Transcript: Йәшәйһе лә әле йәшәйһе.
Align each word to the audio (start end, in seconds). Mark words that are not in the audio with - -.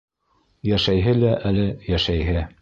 Йәшәйһе 0.69 1.13
лә 1.19 1.35
әле 1.51 1.67
йәшәйһе. 1.93 2.43